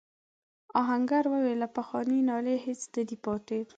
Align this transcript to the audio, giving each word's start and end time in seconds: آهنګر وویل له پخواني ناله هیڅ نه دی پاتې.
آهنګر 0.81 1.23
وویل 1.29 1.57
له 1.63 1.67
پخواني 1.77 2.19
ناله 2.29 2.53
هیڅ 2.65 2.81
نه 2.95 3.03
دی 3.07 3.17
پاتې. 3.25 3.59